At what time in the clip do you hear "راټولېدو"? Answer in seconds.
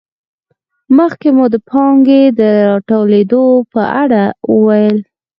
2.69-3.43